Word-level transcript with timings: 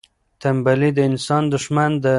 تنبلي 0.41 0.89
د 0.97 0.99
انسان 1.09 1.43
دښمن 1.53 1.91
ده. 2.03 2.09